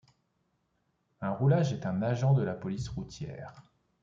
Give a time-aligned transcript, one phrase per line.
[1.21, 3.61] Un roulage est un agent de la police routière.